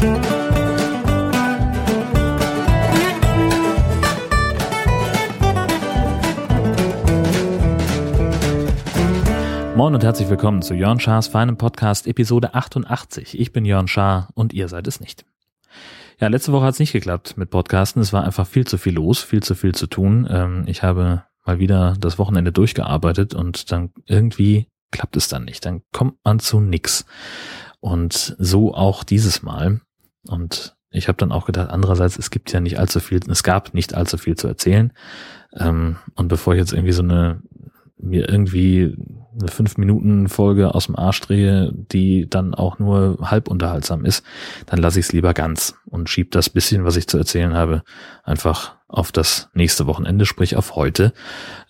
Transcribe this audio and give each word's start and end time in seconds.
Moin 0.00 0.08
und 9.94 10.02
herzlich 10.02 10.30
willkommen 10.30 10.62
zu 10.62 10.72
Jörn 10.72 11.00
Schars 11.00 11.28
feinem 11.28 11.58
Podcast 11.58 12.06
Episode 12.06 12.54
88. 12.54 13.38
Ich 13.38 13.52
bin 13.52 13.66
Jörn 13.66 13.88
Schaar 13.88 14.30
und 14.32 14.54
ihr 14.54 14.68
seid 14.68 14.86
es 14.86 15.00
nicht. 15.00 15.26
Ja, 16.18 16.28
letzte 16.28 16.52
Woche 16.52 16.64
hat 16.64 16.72
es 16.72 16.80
nicht 16.80 16.92
geklappt 16.92 17.36
mit 17.36 17.50
Podcasten. 17.50 18.00
Es 18.00 18.14
war 18.14 18.24
einfach 18.24 18.46
viel 18.46 18.66
zu 18.66 18.78
viel 18.78 18.94
los, 18.94 19.22
viel 19.22 19.42
zu 19.42 19.54
viel 19.54 19.74
zu 19.74 19.86
tun. 19.86 20.26
Ähm, 20.30 20.64
ich 20.66 20.82
habe 20.82 21.24
mal 21.44 21.58
wieder 21.58 21.94
das 22.00 22.18
Wochenende 22.18 22.52
durchgearbeitet 22.52 23.34
und 23.34 23.70
dann 23.70 23.90
irgendwie 24.06 24.66
klappt 24.92 25.18
es 25.18 25.28
dann 25.28 25.44
nicht. 25.44 25.66
Dann 25.66 25.82
kommt 25.92 26.14
man 26.24 26.38
zu 26.38 26.58
nix. 26.58 27.04
Und 27.80 28.34
so 28.38 28.74
auch 28.74 29.04
dieses 29.04 29.42
Mal. 29.42 29.82
Und 30.26 30.76
ich 30.90 31.08
habe 31.08 31.16
dann 31.16 31.32
auch 31.32 31.46
gedacht, 31.46 31.70
andererseits, 31.70 32.18
es 32.18 32.30
gibt 32.30 32.52
ja 32.52 32.60
nicht 32.60 32.78
allzu 32.78 33.00
viel, 33.00 33.20
es 33.28 33.42
gab 33.42 33.74
nicht 33.74 33.94
allzu 33.94 34.18
viel 34.18 34.36
zu 34.36 34.48
erzählen. 34.48 34.92
Ähm, 35.56 35.96
und 36.14 36.28
bevor 36.28 36.54
ich 36.54 36.58
jetzt 36.58 36.72
irgendwie 36.72 36.92
so 36.92 37.02
eine 37.02 37.42
mir 38.02 38.28
irgendwie 38.28 38.96
eine 39.38 39.48
fünf 39.48 39.76
Minuten 39.76 40.28
Folge 40.28 40.74
aus 40.74 40.86
dem 40.86 40.96
Arsch 40.96 41.20
drehe, 41.20 41.72
die 41.74 42.28
dann 42.28 42.54
auch 42.54 42.78
nur 42.78 43.18
halb 43.22 43.48
unterhaltsam 43.48 44.04
ist, 44.04 44.24
dann 44.66 44.80
lasse 44.80 44.98
ich 44.98 45.06
es 45.06 45.12
lieber 45.12 45.34
ganz 45.34 45.74
und 45.86 46.08
schieb 46.08 46.30
das 46.30 46.48
bisschen, 46.48 46.84
was 46.84 46.96
ich 46.96 47.06
zu 47.06 47.18
erzählen 47.18 47.54
habe, 47.54 47.82
einfach 48.24 48.76
auf 48.88 49.12
das 49.12 49.50
nächste 49.54 49.86
Wochenende, 49.86 50.26
sprich 50.26 50.56
auf 50.56 50.74
heute. 50.74 51.12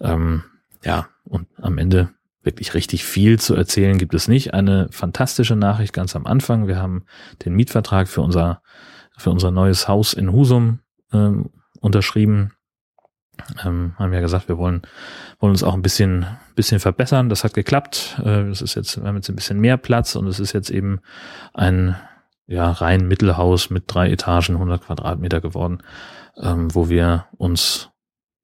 Ähm, 0.01 0.45
ja, 0.85 1.09
und 1.25 1.49
am 1.61 1.79
Ende 1.79 2.11
wirklich 2.43 2.75
richtig 2.75 3.05
viel 3.05 3.39
zu 3.39 3.55
erzählen 3.55 3.99
gibt 3.99 4.15
es 4.15 4.29
nicht. 4.29 4.55
Eine 4.55 4.89
fantastische 4.91 5.57
Nachricht 5.57 5.93
ganz 5.93 6.17
am 6.17 6.27
Anfang. 6.27 6.67
Wir 6.67 6.77
haben 6.77 7.05
den 7.45 7.55
Mietvertrag 7.55 8.09
für 8.09 8.23
unser, 8.23 8.63
für 9.17 9.31
unser 9.31 9.51
neues 9.51 9.89
Haus 9.89 10.13
in 10.15 10.33
Husum 10.33 10.81
ähm, 11.13 11.51
unterschrieben 11.81 12.53
ähm, 13.65 13.95
haben 13.99 14.13
ja 14.13 14.21
gesagt, 14.21 14.49
wir 14.49 14.59
wollen, 14.59 14.83
wollen 15.39 15.53
uns 15.53 15.63
auch 15.63 15.75
ein 15.75 15.83
bisschen, 15.83 16.27
bisschen 16.55 16.81
verbessern. 16.81 17.29
Das 17.29 17.45
hat 17.45 17.55
geklappt. 17.55 18.17
Äh, 18.21 18.49
das 18.49 18.63
ist 18.63 18.75
jetzt, 18.75 19.01
wir 19.01 19.09
haben 19.09 19.17
jetzt 19.17 19.29
ein 19.29 19.37
bisschen 19.37 19.61
mehr 19.61 19.77
Platz 19.77 20.17
und 20.17 20.27
es 20.27 20.41
ist 20.41 20.53
jetzt 20.53 20.71
eben 20.71 21.01
ein 21.55 21.97
ja, 22.47 22.71
rein 22.71 23.07
Mittelhaus 23.07 23.71
mit 23.71 23.85
drei 23.87 24.11
Etagen, 24.11 24.57
100 24.57 24.83
Quadratmeter 24.83 25.41
geworden, 25.41 25.83
ähm, 26.37 26.75
wo 26.75 26.89
wir 26.89 27.27
uns 27.37 27.90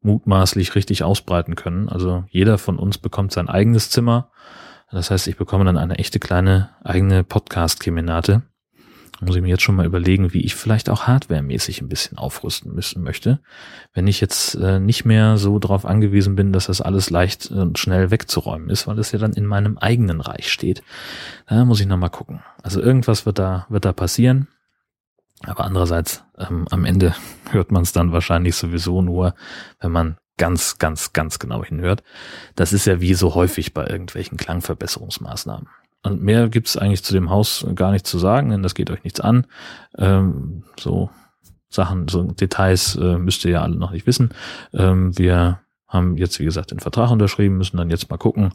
mutmaßlich 0.00 0.74
richtig 0.74 1.02
ausbreiten 1.02 1.54
können. 1.54 1.88
Also 1.88 2.24
jeder 2.28 2.58
von 2.58 2.78
uns 2.78 2.98
bekommt 2.98 3.32
sein 3.32 3.48
eigenes 3.48 3.90
Zimmer. 3.90 4.30
Das 4.90 5.10
heißt, 5.10 5.26
ich 5.26 5.36
bekomme 5.36 5.64
dann 5.64 5.78
eine 5.78 5.98
echte 5.98 6.18
kleine 6.20 6.70
eigene 6.84 7.24
Podcast-Kemenate 7.24 8.42
muss 9.20 9.36
ich 9.36 9.42
mir 9.42 9.48
jetzt 9.48 9.62
schon 9.62 9.76
mal 9.76 9.86
überlegen, 9.86 10.32
wie 10.32 10.42
ich 10.42 10.54
vielleicht 10.54 10.90
auch 10.90 11.06
hardwaremäßig 11.06 11.80
ein 11.80 11.88
bisschen 11.88 12.18
aufrüsten 12.18 12.74
müssen 12.74 13.02
möchte. 13.02 13.40
Wenn 13.94 14.06
ich 14.06 14.20
jetzt 14.20 14.54
äh, 14.56 14.78
nicht 14.78 15.04
mehr 15.04 15.38
so 15.38 15.58
darauf 15.58 15.86
angewiesen 15.86 16.36
bin, 16.36 16.52
dass 16.52 16.66
das 16.66 16.80
alles 16.80 17.10
leicht 17.10 17.50
und 17.50 17.78
schnell 17.78 18.10
wegzuräumen 18.10 18.68
ist, 18.68 18.86
weil 18.86 18.98
es 18.98 19.12
ja 19.12 19.18
dann 19.18 19.32
in 19.32 19.46
meinem 19.46 19.78
eigenen 19.78 20.20
Reich 20.20 20.52
steht. 20.52 20.82
Da 21.46 21.64
muss 21.64 21.80
ich 21.80 21.86
nochmal 21.86 22.10
gucken. 22.10 22.42
Also 22.62 22.80
irgendwas 22.80 23.24
wird 23.24 23.38
da, 23.38 23.66
wird 23.68 23.84
da 23.84 23.92
passieren. 23.92 24.48
Aber 25.44 25.64
andererseits, 25.64 26.24
ähm, 26.38 26.66
am 26.70 26.84
Ende 26.84 27.14
hört 27.50 27.70
man 27.70 27.82
es 27.82 27.92
dann 27.92 28.12
wahrscheinlich 28.12 28.56
sowieso 28.56 29.02
nur, 29.02 29.34
wenn 29.80 29.92
man 29.92 30.16
ganz, 30.38 30.78
ganz, 30.78 31.12
ganz 31.12 31.38
genau 31.38 31.64
hinhört. 31.64 32.02
Das 32.54 32.72
ist 32.72 32.86
ja 32.86 33.00
wie 33.00 33.14
so 33.14 33.34
häufig 33.34 33.72
bei 33.72 33.86
irgendwelchen 33.86 34.36
Klangverbesserungsmaßnahmen. 34.36 35.68
Und 36.02 36.22
mehr 36.22 36.48
gibt's 36.48 36.76
eigentlich 36.76 37.02
zu 37.02 37.12
dem 37.12 37.30
Haus 37.30 37.66
gar 37.74 37.90
nicht 37.90 38.06
zu 38.06 38.18
sagen, 38.18 38.50
denn 38.50 38.62
das 38.62 38.74
geht 38.74 38.90
euch 38.90 39.02
nichts 39.02 39.20
an. 39.20 39.46
Ähm, 39.96 40.62
so 40.78 41.10
Sachen, 41.68 42.08
so 42.08 42.22
Details 42.22 42.96
äh, 42.96 43.18
müsst 43.18 43.44
ihr 43.44 43.52
ja 43.52 43.62
alle 43.62 43.76
noch 43.76 43.90
nicht 43.90 44.06
wissen. 44.06 44.30
Ähm, 44.72 45.16
wir 45.18 45.60
haben 45.88 46.16
jetzt, 46.16 46.38
wie 46.38 46.44
gesagt, 46.44 46.70
den 46.70 46.80
Vertrag 46.80 47.10
unterschrieben, 47.10 47.56
müssen 47.56 47.76
dann 47.76 47.90
jetzt 47.90 48.10
mal 48.10 48.18
gucken, 48.18 48.52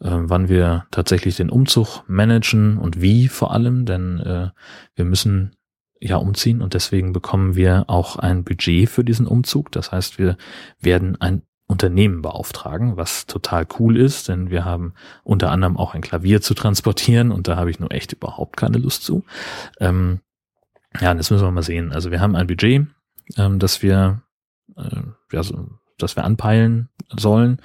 äh, 0.00 0.10
wann 0.10 0.48
wir 0.48 0.86
tatsächlich 0.90 1.36
den 1.36 1.50
Umzug 1.50 2.02
managen 2.06 2.78
und 2.78 3.00
wie 3.00 3.28
vor 3.28 3.52
allem, 3.52 3.84
denn 3.86 4.18
äh, 4.20 4.50
wir 4.94 5.04
müssen 5.04 5.56
ja 6.00 6.16
umziehen 6.16 6.62
und 6.62 6.74
deswegen 6.74 7.12
bekommen 7.12 7.54
wir 7.54 7.84
auch 7.88 8.16
ein 8.16 8.42
Budget 8.42 8.88
für 8.88 9.04
diesen 9.04 9.26
Umzug. 9.26 9.70
Das 9.72 9.92
heißt, 9.92 10.18
wir 10.18 10.36
werden 10.80 11.20
ein 11.20 11.42
Unternehmen 11.66 12.20
beauftragen, 12.20 12.96
was 12.96 13.26
total 13.26 13.66
cool 13.78 13.96
ist, 13.96 14.28
denn 14.28 14.50
wir 14.50 14.64
haben 14.64 14.94
unter 15.22 15.52
anderem 15.52 15.76
auch 15.76 15.94
ein 15.94 16.00
Klavier 16.00 16.40
zu 16.40 16.54
transportieren 16.54 17.30
und 17.30 17.46
da 17.46 17.56
habe 17.56 17.70
ich 17.70 17.78
nur 17.78 17.92
echt 17.92 18.12
überhaupt 18.12 18.56
keine 18.56 18.78
Lust 18.78 19.04
zu. 19.04 19.24
Ähm, 19.78 20.20
ja, 21.00 21.14
das 21.14 21.30
müssen 21.30 21.46
wir 21.46 21.52
mal 21.52 21.62
sehen. 21.62 21.92
Also 21.92 22.10
wir 22.10 22.20
haben 22.20 22.34
ein 22.34 22.48
Budget, 22.48 22.86
ähm, 23.36 23.58
das 23.60 23.82
wir, 23.82 24.22
äh, 24.76 25.02
ja, 25.32 25.42
so, 25.44 25.68
das 25.96 26.16
wir 26.16 26.24
anpeilen 26.24 26.88
sollen 27.16 27.60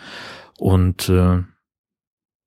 und 0.60 1.10
äh, 1.10 1.42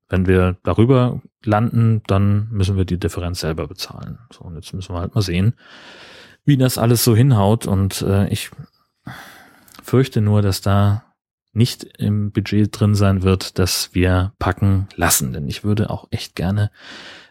wenn 0.09 0.27
wir 0.27 0.57
darüber 0.63 1.21
landen, 1.45 2.03
dann 2.07 2.49
müssen 2.51 2.77
wir 2.77 2.85
die 2.85 2.99
Differenz 2.99 3.41
selber 3.41 3.67
bezahlen. 3.67 4.19
So, 4.33 4.45
und 4.45 4.55
jetzt 4.55 4.73
müssen 4.73 4.95
wir 4.95 5.01
halt 5.01 5.15
mal 5.15 5.23
sehen, 5.23 5.55
wie 6.45 6.57
das 6.57 6.79
alles 6.79 7.05
so 7.05 7.15
hinhaut 7.15 7.67
und 7.67 8.03
äh, 8.03 8.29
ich 8.29 8.51
fürchte 9.83 10.21
nur, 10.21 10.43
dass 10.43 10.61
da 10.61 11.05
nicht 11.53 11.85
im 11.99 12.31
Budget 12.31 12.79
drin 12.79 12.95
sein 12.95 13.23
wird, 13.23 13.59
dass 13.59 13.95
wir 13.95 14.33
packen 14.39 14.89
lassen. 14.95 15.33
Denn 15.33 15.49
ich 15.49 15.65
würde 15.65 15.91
auch 15.91 16.07
echt 16.11 16.37
gerne 16.37 16.71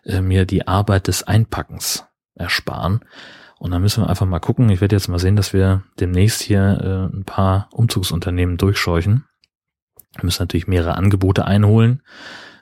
äh, 0.03 0.21
mir 0.21 0.45
die 0.45 0.67
Arbeit 0.67 1.07
des 1.07 1.23
Einpackens 1.23 2.05
ersparen. 2.35 3.01
Und 3.59 3.71
dann 3.71 3.81
müssen 3.81 4.03
wir 4.03 4.09
einfach 4.09 4.25
mal 4.25 4.39
gucken. 4.39 4.69
Ich 4.69 4.81
werde 4.81 4.95
jetzt 4.95 5.07
mal 5.07 5.19
sehen, 5.19 5.35
dass 5.35 5.53
wir 5.53 5.83
demnächst 5.99 6.41
hier 6.41 7.09
äh, 7.11 7.15
ein 7.15 7.23
paar 7.23 7.69
Umzugsunternehmen 7.71 8.57
durchscheuchen. 8.57 9.25
Wir 10.15 10.25
müssen 10.25 10.43
natürlich 10.43 10.67
mehrere 10.67 10.95
Angebote 10.95 11.45
einholen, 11.45 12.01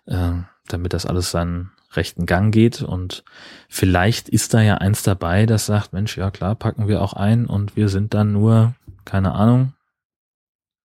äh, 0.06 0.34
damit 0.68 0.94
das 0.94 1.06
alles 1.06 1.32
seinen 1.32 1.72
rechten 1.94 2.26
Gang 2.26 2.54
geht. 2.54 2.82
Und 2.82 3.24
vielleicht 3.70 4.30
ist 4.30 4.54
da 4.54 4.62
ja 4.62 4.76
eins 4.76 5.04
dabei, 5.04 5.46
das 5.46 5.66
sagt, 5.66 5.94
Mensch, 5.94 6.18
ja 6.18 6.32
klar, 6.32 6.56
packen 6.56 6.88
wir 6.88 7.02
auch 7.02 7.14
ein 7.14 7.46
und 7.46 7.76
wir 7.76 7.90
sind 7.90 8.14
dann 8.14 8.32
nur, 8.32 8.76
keine 9.06 9.34
Ahnung, 9.34 9.74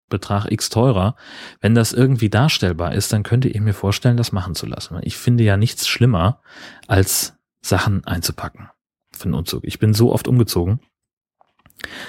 Betrag 0.09 0.51
X 0.51 0.69
teurer. 0.69 1.15
Wenn 1.61 1.75
das 1.75 1.93
irgendwie 1.93 2.29
darstellbar 2.29 2.95
ist, 2.95 3.13
dann 3.13 3.23
könnte 3.23 3.49
ich 3.49 3.61
mir 3.61 3.75
vorstellen, 3.75 4.17
das 4.17 4.33
machen 4.33 4.55
zu 4.55 4.67
lassen. 4.67 4.99
Ich 5.03 5.17
finde 5.17 5.45
ja 5.45 5.57
nichts 5.57 5.87
schlimmer, 5.87 6.41
als 6.87 7.39
Sachen 7.63 8.05
einzupacken 8.05 8.69
für 9.13 9.25
einen 9.25 9.35
Umzug. 9.35 9.65
Ich 9.65 9.79
bin 9.79 9.95
so 9.95 10.13
oft 10.13 10.29
umgezogen, 10.29 10.81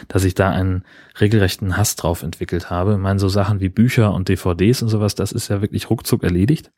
dass 0.07 0.23
ich 0.23 0.33
da 0.33 0.49
einen 0.49 0.83
regelrechten 1.19 1.77
Hass 1.77 1.95
drauf 1.95 2.23
entwickelt 2.23 2.69
habe. 2.69 2.93
Ich 2.93 2.97
meine, 2.97 3.19
so 3.19 3.29
Sachen 3.29 3.59
wie 3.59 3.69
Bücher 3.69 4.13
und 4.13 4.27
DVDs 4.27 4.81
und 4.81 4.89
sowas, 4.89 5.15
das 5.15 5.31
ist 5.31 5.47
ja 5.47 5.61
wirklich 5.61 5.89
ruckzuck 5.89 6.23
erledigt. 6.23 6.71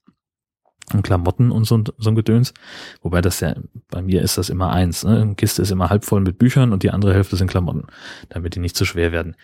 Und 0.94 1.04
Klamotten 1.04 1.52
und 1.52 1.66
so, 1.66 1.84
so 1.98 2.10
ein 2.10 2.16
Gedöns. 2.16 2.54
Wobei 3.02 3.22
das 3.22 3.40
ja, 3.40 3.56
bei 3.90 4.02
mir 4.02 4.22
ist 4.22 4.38
das 4.38 4.50
immer 4.50 4.72
eins. 4.72 5.04
Ne? 5.04 5.22
Eine 5.22 5.36
Kiste 5.36 5.62
ist 5.62 5.72
immer 5.72 5.90
halb 5.90 6.06
voll 6.06 6.22
mit 6.22 6.38
Büchern 6.38 6.72
und 6.72 6.84
die 6.84 6.92
andere 6.92 7.14
Hälfte 7.14 7.36
sind 7.36 7.50
Klamotten, 7.50 7.88
damit 8.30 8.56
die 8.56 8.60
nicht 8.60 8.76
zu 8.76 8.86
schwer 8.86 9.12
werden. 9.12 9.36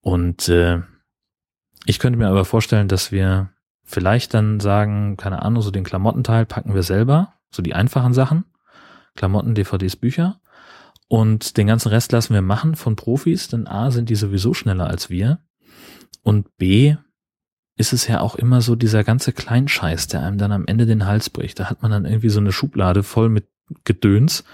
Und 0.00 0.48
äh, 0.48 0.80
ich 1.86 1.98
könnte 1.98 2.18
mir 2.18 2.28
aber 2.28 2.44
vorstellen, 2.44 2.88
dass 2.88 3.12
wir 3.12 3.50
vielleicht 3.84 4.34
dann 4.34 4.60
sagen, 4.60 5.16
keine 5.16 5.42
Ahnung, 5.42 5.62
so 5.62 5.70
den 5.70 5.84
Klamottenteil 5.84 6.46
packen 6.46 6.74
wir 6.74 6.82
selber, 6.82 7.34
so 7.50 7.62
die 7.62 7.74
einfachen 7.74 8.14
Sachen, 8.14 8.44
Klamotten, 9.14 9.54
DVDs, 9.54 9.96
Bücher. 9.96 10.40
Und 11.08 11.58
den 11.58 11.66
ganzen 11.66 11.88
Rest 11.88 12.12
lassen 12.12 12.32
wir 12.32 12.40
machen 12.40 12.74
von 12.74 12.96
Profis, 12.96 13.48
denn 13.48 13.66
A 13.66 13.90
sind 13.90 14.08
die 14.08 14.14
sowieso 14.14 14.54
schneller 14.54 14.86
als 14.86 15.10
wir. 15.10 15.40
Und 16.22 16.56
B 16.56 16.96
ist 17.76 17.92
es 17.92 18.06
ja 18.06 18.20
auch 18.20 18.34
immer 18.34 18.60
so 18.60 18.76
dieser 18.76 19.04
ganze 19.04 19.32
Kleinscheiß, 19.32 20.08
der 20.08 20.22
einem 20.22 20.38
dann 20.38 20.52
am 20.52 20.66
Ende 20.66 20.86
den 20.86 21.06
Hals 21.06 21.30
bricht. 21.30 21.58
Da 21.58 21.70
hat 21.70 21.82
man 21.82 21.90
dann 21.90 22.04
irgendwie 22.04 22.28
so 22.28 22.40
eine 22.40 22.52
Schublade 22.52 23.02
voll 23.02 23.28
mit 23.28 23.46
Gedöns, 23.84 24.44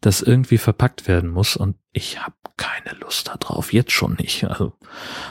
das 0.00 0.20
irgendwie 0.20 0.58
verpackt 0.58 1.08
werden 1.08 1.30
muss. 1.30 1.56
Und 1.56 1.76
ich 1.92 2.20
habe 2.22 2.34
keine 2.56 2.98
Lust 3.00 3.28
darauf, 3.28 3.72
jetzt 3.72 3.92
schon 3.92 4.14
nicht. 4.14 4.44
Also, 4.44 4.74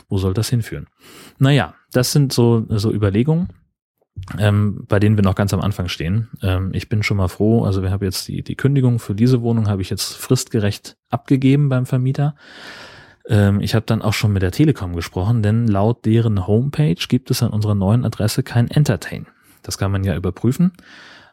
wo 0.09 0.17
soll 0.17 0.33
das 0.33 0.49
hinführen? 0.49 0.87
Naja, 1.37 1.75
das 1.91 2.11
sind 2.11 2.33
so, 2.33 2.65
so 2.69 2.91
Überlegungen, 2.91 3.49
ähm, 4.39 4.85
bei 4.87 4.99
denen 4.99 5.17
wir 5.17 5.23
noch 5.23 5.35
ganz 5.35 5.53
am 5.53 5.61
Anfang 5.61 5.87
stehen. 5.87 6.29
Ähm, 6.41 6.71
ich 6.73 6.89
bin 6.89 7.03
schon 7.03 7.17
mal 7.17 7.27
froh, 7.27 7.63
also 7.63 7.83
wir 7.83 7.91
haben 7.91 8.03
jetzt 8.03 8.27
die, 8.27 8.43
die 8.43 8.55
Kündigung 8.55 8.99
für 8.99 9.13
diese 9.13 9.41
Wohnung, 9.41 9.67
habe 9.67 9.81
ich 9.81 9.89
jetzt 9.89 10.15
fristgerecht 10.15 10.97
abgegeben 11.09 11.69
beim 11.69 11.85
Vermieter. 11.85 12.35
Ähm, 13.27 13.61
ich 13.61 13.75
habe 13.75 13.85
dann 13.85 14.01
auch 14.01 14.13
schon 14.13 14.33
mit 14.33 14.41
der 14.41 14.51
Telekom 14.51 14.95
gesprochen, 14.95 15.43
denn 15.43 15.67
laut 15.67 16.05
deren 16.05 16.47
Homepage 16.47 16.95
gibt 17.07 17.31
es 17.31 17.43
an 17.43 17.49
unserer 17.49 17.75
neuen 17.75 18.05
Adresse 18.05 18.43
kein 18.43 18.69
Entertain. 18.69 19.27
Das 19.63 19.77
kann 19.77 19.91
man 19.91 20.03
ja 20.03 20.15
überprüfen. 20.15 20.71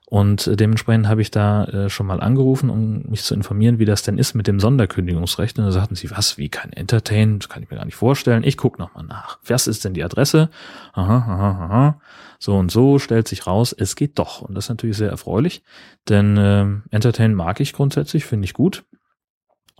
Und 0.07 0.61
dementsprechend 0.61 1.09
habe 1.09 1.23
ich 1.23 1.31
da 1.31 1.65
äh, 1.65 1.89
schon 1.89 2.07
mal 2.07 2.21
angerufen, 2.21 2.69
um 2.69 3.03
mich 3.09 3.23
zu 3.23 3.35
informieren, 3.35 3.79
wie 3.79 3.87
das 3.87 4.03
denn 4.03 4.19
ist 4.19 4.35
mit 4.35 4.47
dem 4.47 4.61
Sonderkündigungsrecht. 4.61 5.59
Und 5.59 5.65
da 5.65 5.73
sagten 5.73 5.95
sie, 5.95 6.11
was, 6.11 6.37
wie 6.37 6.51
kein 6.51 6.73
Entertain? 6.73 7.39
Das 7.39 7.49
kann 7.49 7.63
ich 7.63 7.71
mir 7.71 7.79
gar 7.79 7.87
nicht 7.87 7.97
vorstellen. 7.97 8.45
Ich 8.45 8.57
gucke 8.57 8.81
nochmal 8.81 9.05
nach. 9.05 9.39
Was 9.47 9.67
ist 9.67 9.85
denn 9.85 9.95
die 9.95 10.05
Adresse? 10.05 10.51
Aha, 10.93 11.17
aha, 11.17 11.65
aha. 11.65 12.01
So 12.39 12.57
und 12.57 12.71
so 12.71 12.99
stellt 12.99 13.27
sich 13.27 13.47
raus, 13.47 13.75
es 13.77 13.97
geht 13.97 14.19
doch. 14.19 14.43
Und 14.43 14.55
das 14.55 14.67
ist 14.67 14.69
natürlich 14.69 14.99
sehr 14.99 15.09
erfreulich, 15.09 15.63
denn 16.09 16.37
äh, 16.37 16.67
Entertain 16.95 17.33
mag 17.33 17.59
ich 17.61 17.73
grundsätzlich, 17.73 18.27
finde 18.27 18.45
ich 18.45 18.53
gut. 18.53 18.85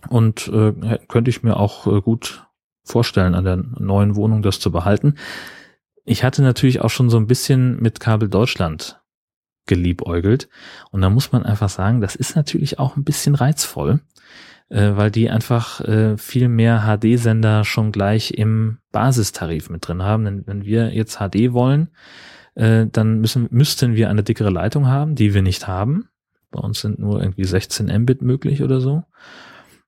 Und 0.09 0.47
äh, 0.47 0.99
könnte 1.07 1.29
ich 1.29 1.43
mir 1.43 1.57
auch 1.57 1.87
äh, 1.87 2.01
gut 2.01 2.47
vorstellen, 2.83 3.35
an 3.35 3.43
der 3.43 3.57
neuen 3.57 4.15
Wohnung 4.15 4.41
das 4.41 4.59
zu 4.59 4.71
behalten. 4.71 5.15
Ich 6.05 6.23
hatte 6.23 6.43
natürlich 6.43 6.81
auch 6.81 6.89
schon 6.89 7.09
so 7.09 7.17
ein 7.17 7.27
bisschen 7.27 7.81
mit 7.81 7.99
Kabel 7.99 8.29
Deutschland 8.29 9.01
geliebäugelt. 9.65 10.49
Und 10.91 11.01
da 11.01 11.09
muss 11.09 11.31
man 11.31 11.43
einfach 11.43 11.69
sagen, 11.69 12.01
das 12.01 12.15
ist 12.15 12.35
natürlich 12.35 12.79
auch 12.79 12.95
ein 12.95 13.03
bisschen 13.03 13.35
reizvoll, 13.35 14.01
äh, 14.69 14.91
weil 14.95 15.11
die 15.11 15.29
einfach 15.29 15.81
äh, 15.81 16.17
viel 16.17 16.47
mehr 16.47 16.83
HD-Sender 16.83 17.65
schon 17.65 17.91
gleich 17.91 18.31
im 18.31 18.77
Basistarif 18.91 19.69
mit 19.69 19.87
drin 19.87 20.03
haben. 20.03 20.25
Denn 20.25 20.47
wenn 20.47 20.65
wir 20.65 20.93
jetzt 20.93 21.17
HD 21.17 21.53
wollen, 21.53 21.89
äh, 22.53 22.85
dann 22.91 23.19
müssen, 23.19 23.47
müssten 23.49 23.95
wir 23.95 24.09
eine 24.09 24.23
dickere 24.23 24.51
Leitung 24.51 24.87
haben, 24.87 25.15
die 25.15 25.33
wir 25.33 25.41
nicht 25.41 25.67
haben. 25.67 26.09
Bei 26.51 26.59
uns 26.59 26.81
sind 26.81 26.99
nur 26.99 27.21
irgendwie 27.21 27.43
16 27.43 27.87
Mbit 28.03 28.21
möglich 28.21 28.63
oder 28.63 28.79
so. 28.79 29.03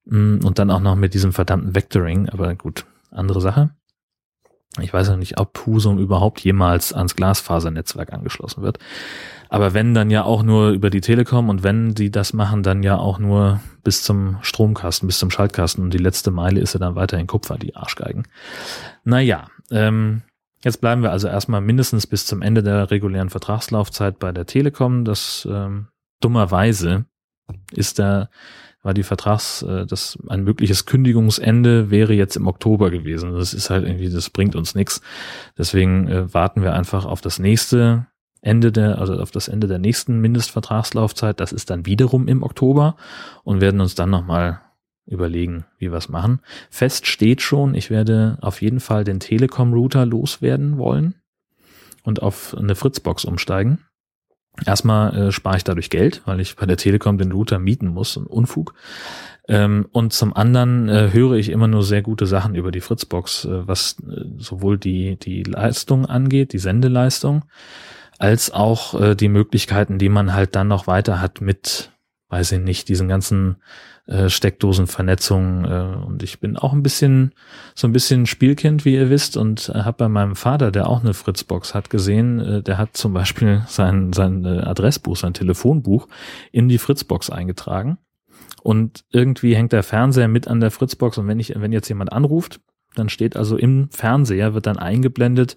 Mm, 0.09 0.39
und 0.44 0.59
dann 0.59 0.71
auch 0.71 0.80
noch 0.80 0.95
mit 0.95 1.13
diesem 1.13 1.33
verdammten 1.33 1.75
Vectoring, 1.75 2.30
aber 2.30 2.56
gut, 2.56 2.86
andere 3.12 3.42
Sache. 3.42 3.71
Ich 4.80 4.94
weiß 4.94 5.07
ja 5.07 5.18
nicht, 5.18 5.39
ob 5.39 5.65
Husum 5.65 5.98
überhaupt 5.98 6.39
jemals 6.42 6.94
ans 6.94 7.15
Glasfasernetzwerk 7.15 8.13
angeschlossen 8.13 8.62
wird. 8.62 8.80
Aber 9.50 9.74
wenn, 9.74 9.94
dann 9.94 10.12
ja 10.12 10.24
auch 10.24 10.44
nur 10.44 10.69
über 10.69 10.89
die 10.89 11.01
Telekom 11.01 11.50
und 11.50 11.63
wenn 11.63 11.95
die 11.95 12.12
das 12.12 12.33
machen, 12.33 12.63
dann 12.63 12.83
ja 12.83 12.98
auch 12.98 13.18
nur 13.18 13.59
bis 13.83 14.04
zum 14.04 14.38
Stromkasten, 14.42 15.07
bis 15.07 15.19
zum 15.19 15.31
Schaltkasten 15.31 15.83
und 15.83 15.94
die 15.94 15.98
letzte 15.98 16.31
Meile 16.31 16.59
ist 16.59 16.74
ja 16.74 16.80
dann 16.80 16.95
weiterhin 16.95 17.27
Kupfer, 17.27 17.57
die 17.57 17.75
Arschgeigen. 17.75 18.27
Naja, 19.04 19.48
ähm, 19.71 20.21
jetzt 20.63 20.81
bleiben 20.81 21.01
wir 21.01 21.12
also 21.12 21.27
erstmal 21.27 21.62
mindestens 21.62 22.06
bis 22.06 22.25
zum 22.25 22.42
Ende 22.42 22.62
der 22.62 22.92
regulären 22.92 23.30
Vertragslaufzeit 23.30 24.19
bei 24.19 24.31
der 24.31 24.45
Telekom. 24.45 25.06
Das 25.06 25.48
ähm, 25.50 25.88
dummerweise 26.19 27.06
ist 27.71 28.00
da 28.00 28.30
war 28.88 28.94
die 28.94 29.04
Vertrags, 29.04 29.63
äh, 29.63 29.86
das 29.86 30.18
ein 30.30 30.45
mögliches 30.45 30.86
Kündigungsende 30.86 31.92
wäre 31.92 32.13
jetzt 32.13 32.38
im 32.38 32.48
Oktober 32.48 32.89
gewesen. 32.89 33.34
Das 33.34 33.54
ist 33.54 33.69
halt 33.69 33.86
irgendwie, 33.86 34.10
das 34.10 34.30
bringt 34.30 34.56
uns 34.56 34.75
nichts. 34.75 35.01
Deswegen 35.57 36.07
äh, 36.07 36.34
warten 36.34 36.63
wir 36.63 36.74
einfach 36.74 37.04
auf 37.06 37.19
das 37.19 37.38
nächste 37.38 38.07
Ende 38.42 38.72
der, 38.72 38.98
also 38.98 39.16
auf 39.16 39.30
das 39.30 39.50
Ende 39.50 39.68
der 39.68 39.78
nächsten 39.78 40.19
Mindestvertragslaufzeit. 40.22 41.42
Das 41.42 41.51
ist 41.51 41.69
dann 41.69 41.86
wiederum 41.86 42.30
im 42.30 42.44
Oktober 42.44 42.95
und 43.44 43.60
werden 43.60 43.81
uns 43.81 43.94
dann 43.94 44.10
nochmal 44.10 44.62
überlegen, 45.06 45.66
wie 45.78 45.92
wir 45.92 45.98
es 45.98 46.07
machen. 46.07 46.40
Fest 46.69 47.07
steht 47.07 47.42
schon, 47.42 47.75
ich 47.75 47.90
werde 47.90 48.38
auf 48.40 48.62
jeden 48.62 48.80
Fall 48.80 49.04
den 49.04 49.19
Telekom-Router 49.19 50.06
loswerden 50.06 50.78
wollen 50.78 51.16
und 52.04 52.22
auf 52.22 52.56
eine 52.57 52.75
Fritzbox 52.75 53.25
umsteigen. 53.25 53.80
Erstmal 54.65 55.15
äh, 55.15 55.31
spare 55.31 55.57
ich 55.57 55.63
dadurch 55.63 55.89
Geld, 55.89 56.21
weil 56.25 56.39
ich 56.39 56.56
bei 56.56 56.65
der 56.65 56.77
Telekom 56.77 57.18
den 57.18 57.31
Router 57.31 57.59
mieten 57.59 57.88
muss, 57.88 58.18
ein 58.18 58.25
Unfug. 58.25 58.74
Ähm, 59.48 59.88
und 59.92 60.13
zum 60.13 60.36
anderen 60.36 60.89
äh, 60.89 61.09
höre 61.13 61.33
ich 61.33 61.50
immer 61.50 61.68
nur 61.68 61.83
sehr 61.83 62.01
gute 62.01 62.25
Sachen 62.25 62.56
über 62.56 62.71
die 62.71 62.81
Fritzbox, 62.81 63.45
äh, 63.45 63.68
was 63.68 63.98
äh, 64.00 64.24
sowohl 64.38 64.77
die, 64.77 65.18
die 65.18 65.44
Leistung 65.44 66.06
angeht, 66.06 66.54
die 66.54 66.59
Sendeleistung, 66.59 67.45
als 68.19 68.51
auch 68.51 69.00
äh, 69.00 69.15
die 69.15 69.30
Möglichkeiten, 69.30 70.00
die 70.00 70.09
man 70.09 70.33
halt 70.33 70.56
dann 70.56 70.68
noch 70.68 70.88
weiter 70.88 71.21
hat 71.21 71.39
mit, 71.39 71.92
weiß 72.29 72.53
ich 72.53 72.59
nicht, 72.59 72.89
diesen 72.89 73.07
ganzen 73.07 73.57
äh, 74.06 74.29
Steckdosenvernetzungen. 74.29 75.65
Äh, 75.65 76.06
und 76.06 76.24
ich 76.24 76.39
bin 76.39 76.57
auch 76.57 76.74
ein 76.74 76.83
bisschen, 76.83 77.33
so 77.75 77.88
ein 77.88 77.94
bisschen 77.94 78.25
Spielkind, 78.25 78.85
wie 78.85 78.95
ihr 78.95 79.09
wisst, 79.09 79.38
und 79.38 79.69
äh, 79.69 79.79
habe 79.79 79.97
bei 79.97 80.09
meinem 80.09 80.35
Vater, 80.35 80.71
der 80.71 80.89
auch 80.89 81.01
eine 81.01 81.13
Fritzbox 81.13 81.74
hat, 81.74 81.89
gesehen, 81.89 82.39
äh, 82.39 82.63
der 82.63 82.77
hat 82.77 82.97
zum 82.97 83.13
Beispiel 83.13 83.63
sein, 83.68 84.13
sein 84.13 84.45
äh, 84.45 84.59
Adressbuch, 84.59 85.15
sein 85.15 85.33
Telefonbuch 85.33 86.07
in 86.51 86.68
die 86.69 86.77
Fritzbox 86.77 87.29
eingetragen. 87.29 87.97
Und 88.63 89.06
irgendwie 89.12 89.56
hängt 89.56 89.71
der 89.71 89.83
Fernseher 89.83 90.27
mit 90.27 90.47
an 90.47 90.59
der 90.59 90.71
Fritzbox 90.71 91.18
und 91.18 91.27
wenn 91.27 91.39
ich, 91.39 91.53
wenn 91.56 91.71
jetzt 91.71 91.88
jemand 91.88 92.12
anruft, 92.12 92.59
dann 92.95 93.09
steht 93.09 93.38
also 93.38 93.56
im 93.56 93.89
Fernseher, 93.91 94.53
wird 94.53 94.65
dann 94.65 94.77
eingeblendet, 94.77 95.56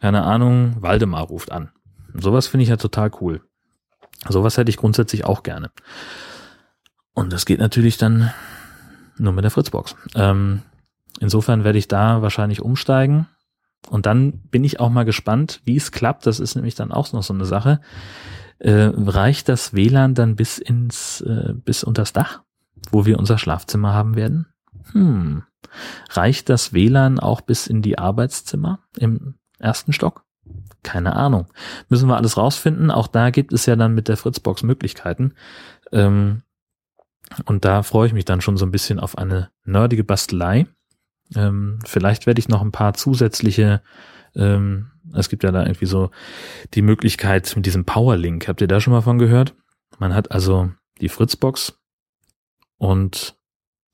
keine 0.00 0.22
Ahnung, 0.22 0.76
Waldemar 0.80 1.22
ruft 1.22 1.50
an. 1.50 1.70
Sowas 2.12 2.46
finde 2.46 2.62
ich 2.64 2.68
ja 2.68 2.76
total 2.76 3.10
cool. 3.20 3.40
Sowas 4.28 4.56
hätte 4.56 4.70
ich 4.70 4.76
grundsätzlich 4.76 5.24
auch 5.24 5.42
gerne. 5.42 5.70
Und 7.14 7.32
das 7.32 7.46
geht 7.46 7.60
natürlich 7.60 7.96
dann 7.96 8.32
nur 9.18 9.32
mit 9.32 9.44
der 9.44 9.50
Fritzbox. 9.50 9.96
Ähm, 10.14 10.62
insofern 11.20 11.64
werde 11.64 11.78
ich 11.78 11.88
da 11.88 12.22
wahrscheinlich 12.22 12.60
umsteigen. 12.60 13.28
Und 13.88 14.06
dann 14.06 14.40
bin 14.50 14.64
ich 14.64 14.80
auch 14.80 14.90
mal 14.90 15.04
gespannt, 15.04 15.60
wie 15.64 15.76
es 15.76 15.92
klappt. 15.92 16.26
Das 16.26 16.40
ist 16.40 16.54
nämlich 16.54 16.74
dann 16.74 16.90
auch 16.90 17.12
noch 17.12 17.22
so 17.22 17.34
eine 17.34 17.44
Sache. 17.44 17.80
Äh, 18.58 18.90
reicht 18.94 19.48
das 19.48 19.74
WLAN 19.74 20.14
dann 20.14 20.36
bis 20.36 20.58
ins, 20.58 21.20
äh, 21.20 21.52
bis 21.54 21.84
unters 21.84 22.12
Dach, 22.12 22.42
wo 22.90 23.04
wir 23.04 23.18
unser 23.18 23.38
Schlafzimmer 23.38 23.92
haben 23.92 24.16
werden? 24.16 24.46
Hm. 24.92 25.42
Reicht 26.10 26.48
das 26.48 26.72
WLAN 26.72 27.18
auch 27.18 27.40
bis 27.40 27.66
in 27.66 27.82
die 27.82 27.98
Arbeitszimmer 27.98 28.80
im 28.96 29.34
ersten 29.58 29.92
Stock? 29.92 30.24
Keine 30.82 31.16
Ahnung. 31.16 31.46
Müssen 31.88 32.08
wir 32.08 32.16
alles 32.16 32.36
rausfinden. 32.36 32.90
Auch 32.90 33.06
da 33.06 33.30
gibt 33.30 33.52
es 33.52 33.66
ja 33.66 33.74
dann 33.74 33.94
mit 33.94 34.08
der 34.08 34.16
Fritzbox 34.16 34.62
Möglichkeiten. 34.62 35.34
Ähm, 35.92 36.42
und 37.46 37.64
da 37.64 37.82
freue 37.82 38.06
ich 38.06 38.12
mich 38.12 38.24
dann 38.24 38.40
schon 38.40 38.56
so 38.56 38.66
ein 38.66 38.70
bisschen 38.70 39.00
auf 39.00 39.16
eine 39.18 39.50
nerdige 39.64 40.04
Bastelei. 40.04 40.66
Ähm, 41.34 41.78
vielleicht 41.84 42.26
werde 42.26 42.38
ich 42.38 42.48
noch 42.48 42.60
ein 42.60 42.72
paar 42.72 42.94
zusätzliche, 42.94 43.82
ähm, 44.34 44.90
es 45.14 45.28
gibt 45.28 45.42
ja 45.42 45.52
da 45.52 45.62
irgendwie 45.62 45.86
so 45.86 46.10
die 46.74 46.82
Möglichkeit 46.82 47.50
mit 47.56 47.66
diesem 47.66 47.84
Powerlink. 47.84 48.46
Habt 48.46 48.60
ihr 48.60 48.68
da 48.68 48.80
schon 48.80 48.92
mal 48.92 49.00
von 49.00 49.18
gehört? 49.18 49.54
Man 49.98 50.14
hat 50.14 50.32
also 50.32 50.70
die 51.00 51.08
Fritzbox 51.08 51.80
und 52.76 53.36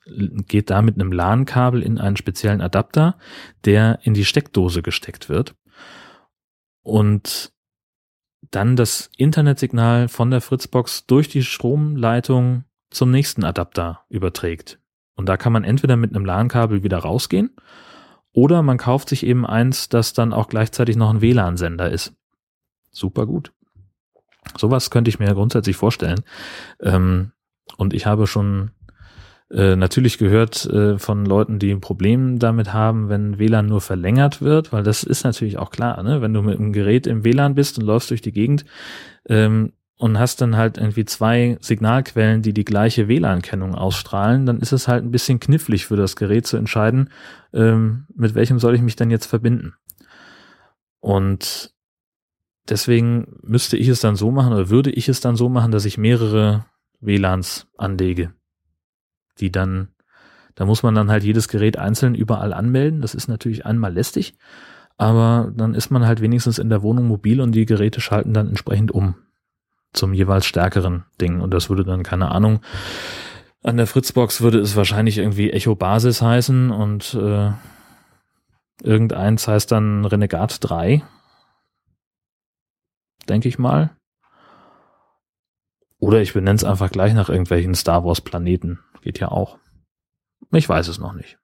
geht 0.04 0.70
da 0.70 0.82
mit 0.82 0.96
einem 0.96 1.12
LAN-Kabel 1.12 1.82
in 1.82 1.98
einen 1.98 2.16
speziellen 2.16 2.60
Adapter, 2.60 3.16
der 3.64 4.00
in 4.02 4.14
die 4.14 4.24
Steckdose 4.24 4.82
gesteckt 4.82 5.28
wird 5.28 5.54
und 6.90 7.52
dann 8.50 8.74
das 8.74 9.10
Internetsignal 9.16 10.08
von 10.08 10.32
der 10.32 10.40
Fritzbox 10.40 11.06
durch 11.06 11.28
die 11.28 11.44
Stromleitung 11.44 12.64
zum 12.90 13.12
nächsten 13.12 13.44
Adapter 13.44 14.04
überträgt. 14.08 14.80
Und 15.14 15.28
da 15.28 15.36
kann 15.36 15.52
man 15.52 15.62
entweder 15.62 15.96
mit 15.96 16.14
einem 16.14 16.24
LAN-Kabel 16.24 16.82
wieder 16.82 16.98
rausgehen 16.98 17.54
oder 18.32 18.62
man 18.62 18.76
kauft 18.76 19.08
sich 19.08 19.24
eben 19.24 19.46
eins, 19.46 19.88
das 19.88 20.14
dann 20.14 20.32
auch 20.32 20.48
gleichzeitig 20.48 20.96
noch 20.96 21.10
ein 21.10 21.20
WLAN-Sender 21.20 21.90
ist. 21.90 22.12
Super 22.90 23.24
gut. 23.24 23.52
Sowas 24.56 24.90
könnte 24.90 25.10
ich 25.10 25.20
mir 25.20 25.32
grundsätzlich 25.32 25.76
vorstellen. 25.76 26.22
Ähm, 26.80 27.30
und 27.76 27.94
ich 27.94 28.06
habe 28.06 28.26
schon 28.26 28.72
äh, 29.50 29.74
natürlich 29.74 30.18
gehört 30.18 30.64
äh, 30.66 30.98
von 30.98 31.26
Leuten, 31.26 31.58
die 31.58 31.72
ein 31.72 31.80
Problem 31.80 32.38
damit 32.38 32.72
haben, 32.72 33.08
wenn 33.08 33.38
WLAN 33.38 33.66
nur 33.66 33.80
verlängert 33.80 34.40
wird, 34.40 34.72
weil 34.72 34.84
das 34.84 35.02
ist 35.02 35.24
natürlich 35.24 35.58
auch 35.58 35.70
klar, 35.70 36.00
ne? 36.04 36.22
wenn 36.22 36.32
du 36.32 36.42
mit 36.42 36.58
einem 36.58 36.72
Gerät 36.72 37.06
im 37.08 37.24
WLAN 37.24 37.56
bist 37.56 37.78
und 37.78 37.84
läufst 37.84 38.10
durch 38.10 38.22
die 38.22 38.32
Gegend 38.32 38.64
ähm, 39.28 39.72
und 39.96 40.20
hast 40.20 40.40
dann 40.40 40.56
halt 40.56 40.78
irgendwie 40.78 41.04
zwei 41.04 41.58
Signalquellen, 41.60 42.42
die 42.42 42.52
die 42.52 42.64
gleiche 42.64 43.08
WLAN-Kennung 43.08 43.74
ausstrahlen, 43.74 44.46
dann 44.46 44.60
ist 44.60 44.72
es 44.72 44.86
halt 44.86 45.04
ein 45.04 45.10
bisschen 45.10 45.40
knifflig 45.40 45.84
für 45.84 45.96
das 45.96 46.14
Gerät 46.14 46.46
zu 46.46 46.56
entscheiden, 46.56 47.10
ähm, 47.52 48.06
mit 48.14 48.36
welchem 48.36 48.60
soll 48.60 48.76
ich 48.76 48.82
mich 48.82 48.94
denn 48.94 49.10
jetzt 49.10 49.26
verbinden. 49.26 49.74
Und 51.00 51.74
deswegen 52.68 53.36
müsste 53.42 53.76
ich 53.76 53.88
es 53.88 54.00
dann 54.00 54.14
so 54.14 54.30
machen 54.30 54.52
oder 54.52 54.70
würde 54.70 54.90
ich 54.90 55.08
es 55.08 55.20
dann 55.20 55.34
so 55.34 55.48
machen, 55.48 55.72
dass 55.72 55.86
ich 55.86 55.98
mehrere 55.98 56.66
WLANs 57.00 57.66
anlege 57.76 58.32
die 59.40 59.50
dann, 59.50 59.88
da 60.54 60.64
muss 60.64 60.82
man 60.82 60.94
dann 60.94 61.10
halt 61.10 61.24
jedes 61.24 61.48
Gerät 61.48 61.78
einzeln 61.78 62.14
überall 62.14 62.52
anmelden. 62.52 63.00
Das 63.00 63.14
ist 63.14 63.28
natürlich 63.28 63.66
einmal 63.66 63.92
lästig, 63.92 64.34
aber 64.96 65.52
dann 65.56 65.74
ist 65.74 65.90
man 65.90 66.06
halt 66.06 66.20
wenigstens 66.20 66.58
in 66.58 66.68
der 66.68 66.82
Wohnung 66.82 67.06
mobil 67.06 67.40
und 67.40 67.52
die 67.52 67.66
Geräte 67.66 68.00
schalten 68.00 68.34
dann 68.34 68.48
entsprechend 68.48 68.90
um 68.92 69.14
zum 69.92 70.12
jeweils 70.12 70.46
stärkeren 70.46 71.04
Ding. 71.20 71.40
Und 71.40 71.52
das 71.52 71.68
würde 71.68 71.84
dann, 71.84 72.02
keine 72.02 72.30
Ahnung, 72.30 72.60
an 73.62 73.76
der 73.76 73.86
Fritzbox 73.86 74.40
würde 74.40 74.58
es 74.58 74.76
wahrscheinlich 74.76 75.18
irgendwie 75.18 75.50
Echo 75.50 75.74
Basis 75.74 76.22
heißen 76.22 76.70
und 76.70 77.14
äh, 77.14 77.50
irgendeins 78.82 79.46
heißt 79.46 79.70
dann 79.70 80.04
Renegat 80.04 80.58
3. 80.60 81.02
Denke 83.28 83.48
ich 83.48 83.58
mal. 83.58 83.90
Oder 86.00 86.22
ich 86.22 86.32
benenne 86.32 86.56
es 86.56 86.64
einfach 86.64 86.90
gleich 86.90 87.14
nach 87.14 87.28
irgendwelchen 87.28 87.74
Star 87.74 88.04
Wars 88.04 88.20
Planeten. 88.20 88.80
Geht 89.02 89.20
ja 89.20 89.28
auch. 89.28 89.58
Ich 90.50 90.68
weiß 90.68 90.88
es 90.88 90.98
noch 90.98 91.12
nicht. 91.12 91.38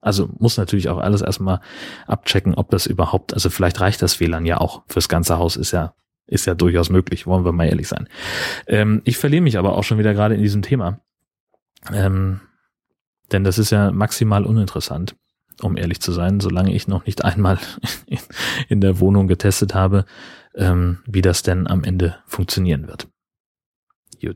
Also 0.00 0.28
muss 0.38 0.58
natürlich 0.58 0.88
auch 0.88 0.98
alles 0.98 1.22
erstmal 1.22 1.60
abchecken, 2.08 2.56
ob 2.56 2.70
das 2.70 2.86
überhaupt, 2.86 3.32
also 3.34 3.50
vielleicht 3.50 3.80
reicht 3.80 4.02
das 4.02 4.18
WLAN 4.18 4.44
ja 4.44 4.58
auch 4.58 4.82
fürs 4.88 5.08
ganze 5.08 5.38
Haus, 5.38 5.54
ist 5.54 5.70
ja, 5.70 5.94
ist 6.26 6.44
ja 6.44 6.54
durchaus 6.54 6.90
möglich, 6.90 7.26
wollen 7.28 7.44
wir 7.44 7.52
mal 7.52 7.68
ehrlich 7.68 7.86
sein. 7.86 8.08
Ähm, 8.66 9.00
ich 9.04 9.16
verliere 9.16 9.42
mich 9.42 9.58
aber 9.58 9.78
auch 9.78 9.84
schon 9.84 9.98
wieder 9.98 10.12
gerade 10.12 10.34
in 10.34 10.42
diesem 10.42 10.62
Thema. 10.62 10.98
Ähm, 11.92 12.40
denn 13.30 13.44
das 13.44 13.58
ist 13.58 13.70
ja 13.70 13.92
maximal 13.92 14.44
uninteressant, 14.44 15.14
um 15.62 15.76
ehrlich 15.76 16.00
zu 16.00 16.10
sein, 16.10 16.40
solange 16.40 16.74
ich 16.74 16.88
noch 16.88 17.06
nicht 17.06 17.24
einmal 17.24 17.58
in 18.68 18.80
der 18.80 18.98
Wohnung 18.98 19.28
getestet 19.28 19.72
habe, 19.72 20.04
ähm, 20.56 20.98
wie 21.06 21.22
das 21.22 21.44
denn 21.44 21.68
am 21.68 21.84
Ende 21.84 22.18
funktionieren 22.26 22.88
wird. 22.88 23.06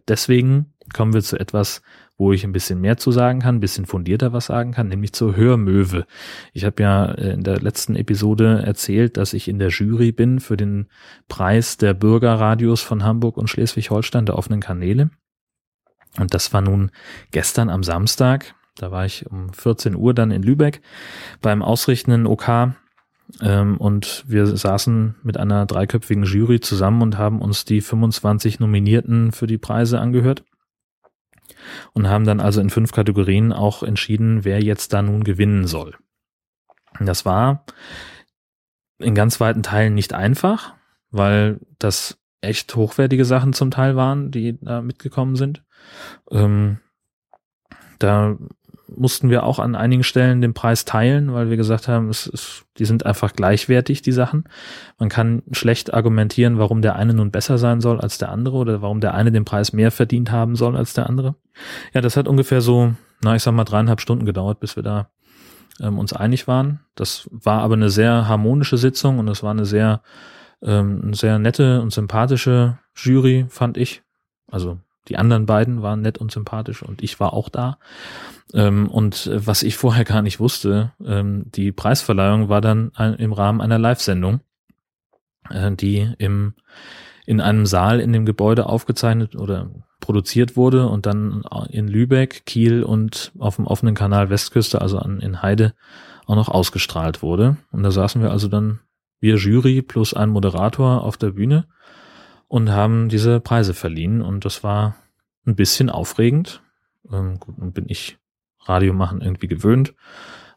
Deswegen 0.09 0.75
kommen 0.93 1.15
wir 1.15 1.23
zu 1.23 1.39
etwas, 1.39 1.83
wo 2.19 2.33
ich 2.33 2.45
ein 2.45 2.53
bisschen 2.53 2.81
mehr 2.81 2.97
zu 2.97 3.11
sagen 3.11 3.41
kann, 3.41 3.57
ein 3.57 3.61
bisschen 3.61 3.87
fundierter 3.87 4.33
was 4.33 4.47
sagen 4.47 4.73
kann, 4.73 4.89
nämlich 4.89 5.13
zur 5.13 5.37
Hörmöwe. 5.37 6.07
Ich 6.53 6.65
habe 6.65 6.83
ja 6.83 7.07
äh, 7.07 7.33
in 7.33 7.43
der 7.43 7.61
letzten 7.61 7.95
Episode 7.95 8.63
erzählt, 8.65 9.17
dass 9.17 9.33
ich 9.33 9.49
in 9.49 9.59
der 9.59 9.69
Jury 9.69 10.13
bin 10.13 10.41
für 10.41 10.57
den 10.57 10.89
Preis 11.29 11.77
der 11.77 11.95
Bürgerradios 11.95 12.81
von 12.81 13.05
Hamburg 13.05 13.37
und 13.37 13.51
Schleswig-Holstein 13.51 14.27
der 14.27 14.37
offenen 14.37 14.61
Kanäle. 14.61 15.11
Und 16.19 16.33
das 16.33 16.53
war 16.53 16.63
nun 16.63 16.91
gestern 17.31 17.69
am 17.69 17.83
Samstag. 17.83 18.55
Da 18.77 18.91
war 18.91 19.05
ich 19.05 19.27
um 19.27 19.53
14 19.53 19.95
Uhr 19.95 20.15
dann 20.15 20.31
in 20.31 20.43
Lübeck 20.43 20.81
beim 21.43 21.63
ausrichtenden 21.63 22.27
OK 22.27 22.75
ähm, 23.41 23.77
und 23.77 24.25
wir 24.27 24.47
saßen 24.47 25.17
mit 25.23 25.37
einer 25.37 25.67
dreiköpfigen 25.67 26.25
Jury 26.25 26.61
zusammen 26.61 27.03
und 27.03 27.19
haben 27.19 27.41
uns 27.41 27.65
die 27.65 27.81
25 27.81 28.61
Nominierten 28.61 29.33
für 29.33 29.47
die 29.47 29.59
Preise 29.59 30.01
angehört 30.01 30.45
und 31.93 32.09
haben 32.09 32.25
dann 32.25 32.41
also 32.41 32.61
in 32.61 32.71
fünf 32.71 32.93
Kategorien 32.93 33.53
auch 33.53 33.83
entschieden, 33.83 34.45
wer 34.45 34.63
jetzt 34.63 34.93
da 34.93 35.03
nun 35.03 35.25
gewinnen 35.25 35.67
soll. 35.67 35.95
Das 37.01 37.25
war 37.25 37.65
in 38.99 39.15
ganz 39.15 39.41
weiten 39.41 39.63
Teilen 39.63 39.95
nicht 39.95 40.15
einfach, 40.15 40.75
weil 41.11 41.61
das 41.79 42.19
echt 42.41 42.75
hochwertige 42.77 43.25
Sachen 43.25 43.53
zum 43.53 43.71
Teil 43.71 43.97
waren, 43.97 44.31
die 44.31 44.59
da 44.61 44.81
mitgekommen 44.81 45.37
sind. 45.37 45.65
Ähm, 46.31 46.79
da 47.99 48.37
mussten 48.89 49.31
wir 49.31 49.45
auch 49.45 49.59
an 49.59 49.75
einigen 49.75 50.05
Stellen 50.05 50.41
den 50.41 50.55
Preis 50.55 50.85
teilen, 50.85 51.33
weil 51.33 51.51
wir 51.51 51.57
gesagt 51.57 51.89
haben, 51.89 52.09
es 52.09 52.27
ist, 52.27 52.65
die 52.79 52.85
sind 52.85 53.05
einfach 53.05 53.33
gleichwertig, 53.33 54.03
die 54.03 54.13
Sachen. 54.13 54.45
Man 54.99 55.09
kann 55.09 55.43
schlecht 55.51 55.93
argumentieren, 55.93 56.59
warum 56.59 56.83
der 56.83 56.97
eine 56.97 57.15
nun 57.15 57.31
besser 57.31 57.59
sein 57.59 57.81
soll 57.81 58.01
als 58.01 58.19
der 58.19 58.31
andere 58.31 58.57
oder 58.57 58.83
warum 58.83 59.01
der 59.01 59.15
eine 59.15 59.33
den 59.33 59.45
Preis 59.45 59.73
mehr 59.73 59.91
verdient 59.91 60.31
haben 60.31 60.57
soll 60.57 60.77
als 60.77 60.95
der 60.95 61.09
andere. 61.09 61.35
Ja, 61.95 62.01
das 62.01 62.17
hat 62.17 62.29
ungefähr 62.29 62.61
so, 62.61 62.95
na, 63.23 63.35
ich 63.35 63.43
sag 63.43 63.53
mal, 63.53 63.65
dreieinhalb 63.65 64.01
Stunden 64.01 64.25
gedauert, 64.25 64.61
bis 64.61 64.77
wir 64.77 64.83
da 64.83 65.11
ähm, 65.81 65.99
uns 65.99 66.13
einig 66.13 66.47
waren. 66.47 66.81
Das 66.95 67.29
war 67.33 67.63
aber 67.63 67.75
eine 67.75 67.91
sehr 67.91 68.29
harmonische 68.29 68.79
Sitzung 68.79 69.19
und 69.19 69.29
es 69.29 69.43
war 69.43 69.51
eine 69.51 69.67
sehr, 69.67 70.03
ähm, 70.63 71.13
sehr 71.13 71.39
nette 71.39 71.81
und 71.83 71.93
sympathische 71.93 72.79
Jury, 72.95 73.47
fand 73.49 73.77
ich. 73.77 74.03
Also 74.49 74.79
die 75.09 75.17
anderen 75.17 75.47
beiden 75.47 75.83
waren 75.83 76.03
nett 76.03 76.19
und 76.19 76.33
sympathisch 76.33 76.83
und 76.83 77.03
ich 77.03 77.21
war 77.21 77.33
auch 77.33 77.49
da. 77.49 77.79
Ähm, 78.55 78.89
und 78.89 79.31
was 79.33 79.63
ich 79.63 79.77
vorher 79.77 80.05
gar 80.05 80.23
nicht 80.23 80.41
wusste, 80.41 80.93
ähm, 81.05 81.45
die 81.47 81.73
Preisverleihung 81.73 82.49
war 82.49 82.61
dann 82.61 82.93
ein, 82.95 83.15
im 83.15 83.33
Rahmen 83.33 83.61
einer 83.61 83.79
Live-Sendung, 83.79 84.41
äh, 85.51 85.73
die 85.73 86.13
im, 86.19 86.55
in 87.27 87.41
einem 87.41 87.67
Saal 87.67 88.01
in 88.01 88.13
dem 88.13 88.27
Gebäude 88.27 88.67
aufgezeichnet 88.67 89.37
oder 89.37 89.71
produziert 90.01 90.57
wurde 90.57 90.87
und 90.87 91.07
dann 91.07 91.43
in 91.71 91.89
Lübeck, 91.89 92.47
Kiel 92.47 92.83
und 92.83 93.33
auf 93.39 93.57
dem 93.57 93.67
offenen 93.67 93.95
Kanal 93.95 94.31
Westküste, 94.31 94.81
also 94.81 94.99
an, 94.99 95.21
in 95.21 95.43
Heide, 95.43 95.75
auch 96.27 96.37
noch 96.37 96.49
ausgestrahlt 96.49 97.23
wurde. 97.23 97.57
Und 97.73 97.83
da 97.83 97.91
saßen 97.91 98.23
wir 98.23 98.31
also 98.31 98.49
dann, 98.49 98.81
wir 99.21 99.37
Jury 99.37 99.83
plus 99.83 100.15
ein 100.15 100.29
Moderator 100.29 101.03
auf 101.03 101.17
der 101.17 101.31
Bühne 101.31 101.67
und 102.49 102.71
haben 102.71 103.09
diese 103.09 103.41
Preise 103.41 103.75
verliehen 103.75 104.23
und 104.23 104.45
das 104.45 104.63
war 104.63 104.97
ein 105.47 105.57
bisschen 105.57 105.91
aufregend. 105.91 106.63
Ähm, 107.13 107.39
gut, 107.39 107.59
nun 107.59 107.73
bin 107.73 107.87
ich 107.89 108.19
Radio 108.61 108.93
machen 108.93 109.21
irgendwie 109.21 109.47
gewöhnt, 109.47 109.95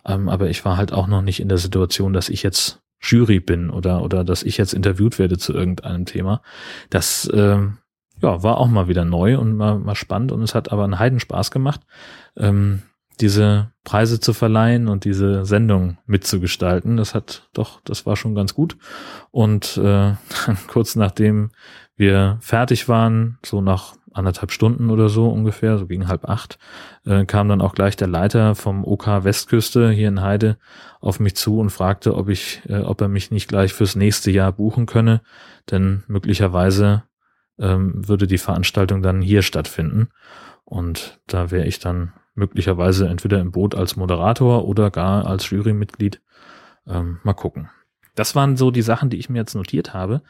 ähm, 0.06 0.30
aber 0.30 0.50
ich 0.50 0.66
war 0.66 0.78
halt 0.78 0.94
auch 0.94 1.08
noch 1.08 1.22
nicht 1.22 1.40
in 1.40 1.50
der 1.50 1.58
Situation, 1.58 2.14
dass 2.14 2.30
ich 2.30 2.44
jetzt 2.44 2.82
Jury 3.02 3.40
bin 3.40 3.70
oder 3.70 4.02
oder 4.02 4.24
dass 4.24 4.44
ich 4.44 4.58
jetzt 4.58 4.74
interviewt 4.74 5.20
werde 5.20 5.38
zu 5.38 5.54
irgendeinem 5.54 6.06
Thema. 6.06 6.42
Das 6.90 7.30
ähm, 7.34 7.78
ja 8.22 8.44
war 8.44 8.58
auch 8.58 8.68
mal 8.68 8.88
wieder 8.88 9.06
neu 9.06 9.38
und 9.38 9.56
mal, 9.56 9.80
mal 9.80 9.96
spannend 9.96 10.32
und 10.32 10.42
es 10.42 10.56
hat 10.56 10.72
aber 10.72 10.84
einen 10.84 11.00
Heidenspaß 11.00 11.52
gemacht. 11.52 11.82
Ähm, 12.36 12.82
diese 13.22 13.72
Preise 13.84 14.20
zu 14.20 14.34
verleihen 14.34 14.88
und 14.88 15.04
diese 15.04 15.46
Sendung 15.46 15.98
mitzugestalten. 16.06 16.98
Das 16.98 17.14
hat 17.14 17.50
doch, 17.54 17.82
das 17.82 18.06
war 18.06 18.16
schon 18.16 18.36
ganz 18.36 18.54
gut. 18.54 18.78
Und 19.32 19.78
äh, 19.78 20.14
kurz 20.68 20.96
nachdem 20.96 21.52
wir 21.96 22.38
fertig 22.42 22.88
waren, 22.88 23.38
so 23.46 23.62
nach 23.62 23.96
anderthalb 24.14 24.52
Stunden 24.52 24.90
oder 24.90 25.10
so 25.10 25.30
ungefähr, 25.30 25.78
so 25.78 25.86
gegen 25.86 26.08
halb 26.08 26.28
acht, 26.28 26.58
äh, 27.06 27.26
kam 27.26 27.50
dann 27.50 27.62
auch 27.62 27.76
gleich 27.76 27.96
der 27.96 28.08
Leiter 28.08 28.56
vom 28.56 28.84
OK 28.84 29.08
Westküste 29.24 29.92
hier 29.92 30.08
in 30.08 30.22
Heide 30.22 30.58
auf 31.00 31.20
mich 31.20 31.36
zu 31.36 31.60
und 31.60 31.70
fragte, 31.70 32.16
ob 32.16 32.30
ich, 32.30 32.62
äh, 32.68 32.80
ob 32.80 33.02
er 33.02 33.08
mich 33.08 33.32
nicht 33.32 33.48
gleich 33.48 33.74
fürs 33.74 33.96
nächste 33.96 34.32
Jahr 34.32 34.52
buchen 34.52 34.86
könne, 34.86 35.22
denn 35.70 36.04
möglicherweise 36.08 37.04
ähm, 37.60 38.08
würde 38.08 38.28
die 38.28 38.38
Veranstaltung 38.38 39.02
dann 39.02 39.22
hier 39.22 39.42
stattfinden. 39.42 40.10
Und 40.66 41.20
da 41.28 41.52
wäre 41.52 41.66
ich 41.66 41.80
dann 41.80 42.14
möglicherweise 42.40 43.08
entweder 43.08 43.40
im 43.40 43.52
Boot 43.52 43.76
als 43.76 43.96
Moderator 43.96 44.66
oder 44.66 44.90
gar 44.90 45.28
als 45.28 45.50
Jurymitglied. 45.50 46.22
Ähm, 46.88 47.20
mal 47.24 47.34
gucken. 47.34 47.70
Das 48.16 48.36
waren 48.36 48.58
so 48.58 48.72
die 48.72 48.82
Sachen, 48.82 49.10
die 49.10 49.18
ich 49.18 49.30
mir 49.30 49.40
jetzt 49.40 49.54
notiert 49.54 49.94
habe. 49.94 50.24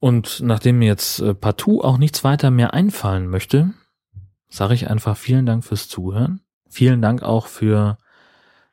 Und 0.00 0.40
nachdem 0.42 0.78
mir 0.78 0.86
jetzt 0.86 1.20
äh, 1.20 1.34
partout 1.34 1.80
auch 1.82 1.98
nichts 1.98 2.22
weiter 2.22 2.50
mehr 2.50 2.74
einfallen 2.74 3.28
möchte, 3.28 3.70
sage 4.48 4.74
ich 4.74 4.90
einfach 4.90 5.16
vielen 5.16 5.46
Dank 5.46 5.64
fürs 5.64 5.88
Zuhören. 5.88 6.40
Vielen 6.68 7.02
Dank 7.02 7.22
auch 7.22 7.46
für 7.46 7.98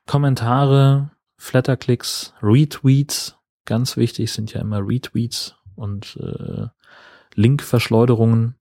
Kommentare, 0.06 1.12
Flatterklicks, 1.38 2.34
Retweets. 2.42 3.38
Ganz 3.66 3.98
wichtig 3.98 4.32
sind 4.32 4.54
ja 4.54 4.62
immer 4.62 4.86
Retweets 4.86 5.56
und 5.76 6.18
äh, 6.22 6.68
Linkverschleuderungen 7.34 8.56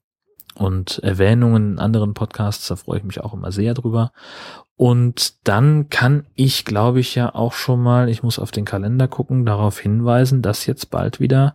und 0.56 0.98
Erwähnungen 1.00 1.72
in 1.72 1.78
anderen 1.78 2.14
Podcasts, 2.14 2.68
da 2.68 2.76
freue 2.76 2.98
ich 2.98 3.04
mich 3.04 3.20
auch 3.22 3.34
immer 3.34 3.52
sehr 3.52 3.74
drüber. 3.74 4.12
Und 4.76 5.46
dann 5.46 5.88
kann 5.88 6.26
ich, 6.34 6.64
glaube 6.64 7.00
ich, 7.00 7.14
ja 7.14 7.34
auch 7.34 7.52
schon 7.52 7.82
mal, 7.82 8.08
ich 8.08 8.22
muss 8.22 8.38
auf 8.38 8.50
den 8.50 8.64
Kalender 8.64 9.08
gucken, 9.08 9.46
darauf 9.46 9.78
hinweisen, 9.78 10.42
dass 10.42 10.66
jetzt 10.66 10.90
bald 10.90 11.20
wieder 11.20 11.54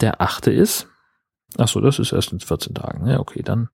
der 0.00 0.20
achte 0.20 0.52
ist. 0.52 0.88
Ach 1.58 1.68
so, 1.68 1.80
das 1.80 1.98
ist 1.98 2.12
erst 2.12 2.32
in 2.32 2.40
14 2.40 2.74
Tagen. 2.74 3.06
Ja, 3.06 3.20
okay, 3.20 3.42
dann 3.42 3.68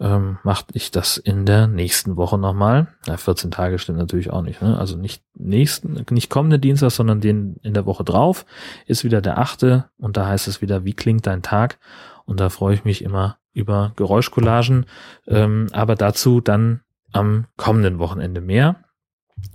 ähm, 0.00 0.38
mache 0.42 0.64
ich 0.72 0.90
das 0.90 1.18
in 1.18 1.44
der 1.44 1.66
nächsten 1.66 2.16
Woche 2.16 2.38
nochmal. 2.38 2.88
Ja, 3.06 3.18
14 3.18 3.50
Tage 3.50 3.78
stimmt 3.78 3.98
natürlich 3.98 4.30
auch 4.30 4.42
nicht. 4.42 4.62
Ne? 4.62 4.78
Also 4.78 4.96
nicht 4.96 5.22
nächsten, 5.34 6.04
nicht 6.10 6.30
kommende 6.30 6.58
Dienstag, 6.58 6.90
sondern 6.90 7.20
den 7.20 7.56
in 7.62 7.74
der 7.74 7.84
Woche 7.84 8.02
drauf 8.02 8.46
ist 8.86 9.04
wieder 9.04 9.20
der 9.20 9.38
achte 9.38 9.90
und 9.98 10.16
da 10.16 10.26
heißt 10.26 10.48
es 10.48 10.62
wieder, 10.62 10.84
wie 10.84 10.94
klingt 10.94 11.26
dein 11.26 11.42
Tag? 11.42 11.78
Und 12.24 12.40
da 12.40 12.48
freue 12.48 12.74
ich 12.74 12.84
mich 12.84 13.02
immer 13.02 13.36
über 13.52 13.92
Geräuschcollagen, 13.96 14.86
ähm, 15.26 15.66
aber 15.72 15.94
dazu 15.94 16.40
dann 16.40 16.80
am 17.12 17.46
kommenden 17.56 17.98
Wochenende 17.98 18.40
mehr. 18.40 18.76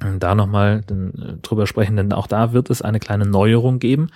Und 0.03 0.23
da 0.23 0.33
nochmal 0.35 0.81
äh, 0.89 1.37
drüber 1.41 1.67
sprechen, 1.67 1.95
denn 1.95 2.11
auch 2.11 2.27
da 2.27 2.53
wird 2.53 2.69
es 2.69 2.81
eine 2.81 2.99
kleine 2.99 3.25
Neuerung 3.25 3.79
geben 3.79 4.07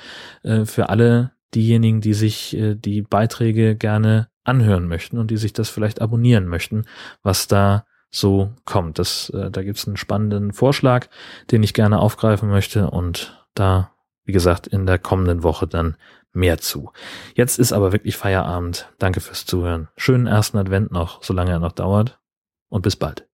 äh, 0.43 0.65
für 0.65 0.89
alle 0.89 1.31
diejenigen, 1.53 2.01
die 2.01 2.13
sich 2.13 2.55
äh, 2.57 2.75
die 2.75 3.01
Beiträge 3.01 3.75
gerne 3.75 4.29
anhören 4.43 4.88
möchten 4.88 5.17
und 5.17 5.31
die 5.31 5.38
sich 5.38 5.53
das 5.53 5.69
vielleicht 5.69 6.01
abonnieren 6.01 6.48
möchten, 6.48 6.86
was 7.21 7.48
da 7.48 7.86
so 8.09 8.51
kommt. 8.65 9.00
Das, 9.00 9.29
äh, 9.29 9.51
da 9.51 9.63
gibt's 9.63 9.88
einen 9.88 9.98
spannenden 9.98 10.53
Vorschlag, 10.53 11.07
den 11.51 11.63
ich 11.63 11.74
gerne 11.74 12.00
aufgreifen 12.00 12.50
möchte 12.50 12.89
und 12.89 13.45
da, 13.53 13.91
wie 14.29 14.31
gesagt, 14.31 14.67
in 14.67 14.86
der 14.86 15.00
kommenden 15.00 15.41
Woche 15.41 15.65
dann 15.65 15.95
mehr 16.33 16.59
zu. 16.59 16.91
Jetzt 17.33 17.57
ist 17.57 17.74
aber 17.74 17.91
wirklich 17.93 18.15
Feierabend. 18.15 18.88
Danke 19.00 19.21
fürs 19.21 19.48
Zuhören. 19.48 19.88
Schönen 19.98 20.27
ersten 20.27 20.59
Advent 20.59 20.91
noch, 20.91 21.24
solange 21.24 21.50
er 21.50 21.57
noch 21.57 21.71
dauert. 21.71 22.19
Und 22.69 22.83
bis 22.83 22.95
bald. 22.95 23.27